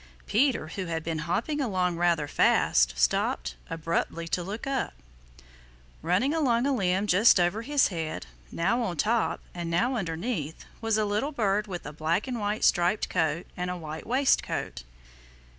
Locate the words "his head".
7.61-8.25